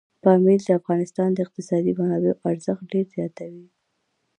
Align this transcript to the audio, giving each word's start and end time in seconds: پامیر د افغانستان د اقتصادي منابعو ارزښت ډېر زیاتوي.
پامیر 0.23 0.59
د 0.65 0.69
افغانستان 0.79 1.29
د 1.33 1.37
اقتصادي 1.45 1.91
منابعو 1.99 2.41
ارزښت 2.51 2.83
ډېر 2.93 3.05
زیاتوي. 3.15 3.65